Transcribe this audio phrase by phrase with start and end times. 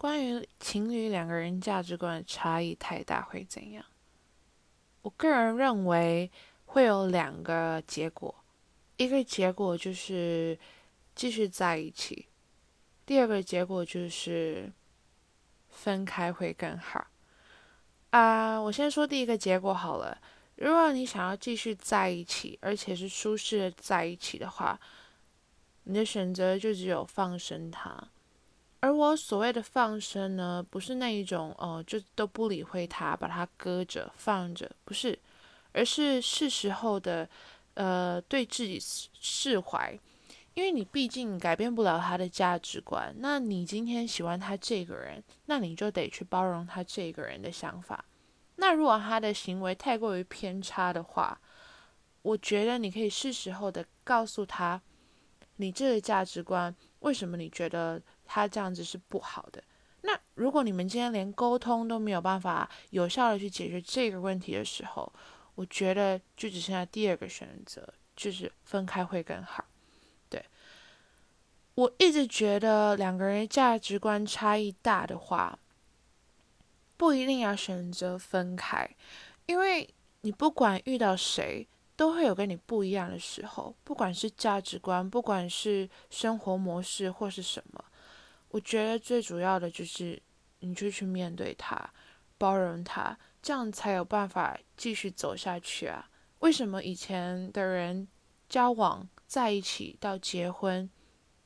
[0.00, 3.84] 关于情侣两个人价值观的差异太大会怎样？
[5.02, 6.30] 我个人认为
[6.64, 8.34] 会有两个结果，
[8.96, 10.58] 一个结果就是
[11.14, 12.28] 继续在一起，
[13.04, 14.72] 第二个结果就是
[15.68, 17.06] 分开会更好。
[18.08, 20.16] 啊，我先说第一个结果好了。
[20.54, 24.80] 如果你想要继续在一起，而且是舒适的在一起的话，
[25.84, 28.08] 你的选择就只有放生他。
[28.80, 35.18] 而我所谓的放生呢，不是那一种哦，就都不理会他，把他搁着放着，不是，
[35.72, 37.28] 而是是时候的，
[37.74, 39.98] 呃，对自己释怀，
[40.54, 43.14] 因为你毕竟改变不了他的价值观。
[43.18, 48.04] 那你今天喜欢他这个人，那你就得去包容他这个人的想法。
[48.56, 51.38] 那如果他的行为太过于偏差的话，
[52.22, 54.80] 我觉得你可以是时候的告诉他，
[55.56, 58.00] 你这个价值观为什么你觉得。
[58.32, 59.60] 他这样子是不好的。
[60.02, 65.12] 那如果你们今天连沟通都没有办法有效的去解决这个问题的时候，
[65.56, 69.64] 我觉得就只剩下第二个选择，就是分开会更好。
[70.28, 70.44] 对，
[71.74, 75.58] 我一直觉得两个人价值观差异大的话，
[76.96, 78.88] 不一定要选择分开，
[79.46, 81.66] 因为你不管遇到谁，
[82.00, 87.84] 都会有跟你不一样的时候，不管是价值观，不管是生活模式或是什么。
[88.48, 90.18] 我觉得最主要的就是，
[90.60, 91.92] 你就去面对他，
[92.38, 96.08] 包容他，这样才有办法继续走下去啊。
[96.38, 98.08] 为什么以前的人
[98.48, 100.88] 交往在一起到结婚，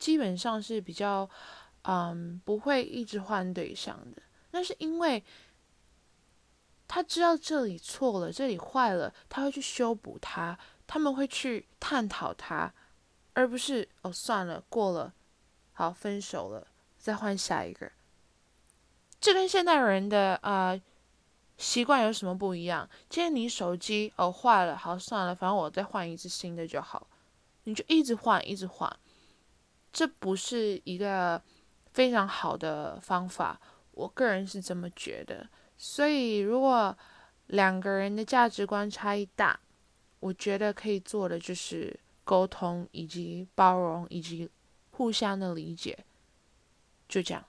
[0.00, 1.30] 基本上是比较，
[1.82, 4.20] 嗯，不会一直换对象的？
[4.50, 5.22] 那是因为
[6.92, 12.72] 他知道这里错了，这里坏了，他会去修补它，他们会去探讨它，
[13.32, 15.14] 而不是哦算了过了，
[15.72, 16.66] 好分手了。
[16.98, 17.92] 再换下一个，
[19.20, 20.78] 这跟现代人的啊
[21.56, 22.90] 习惯有什么不一样？
[23.08, 27.06] 今天你手机哦坏了，好算了，反正我再换一只新的就好，
[27.62, 28.98] 你就一直换，一直换，
[29.92, 31.40] 这不是一个
[31.92, 33.60] 非常好的方法，
[33.92, 35.48] 我个人是这么觉得。
[35.82, 36.94] 所以，如果
[37.46, 39.58] 两个人的价值观差异大，
[40.20, 44.50] 我觉得可以做的就是沟通，以及包容，以及
[44.90, 46.04] 互相的理解。
[47.08, 47.42] 就这样。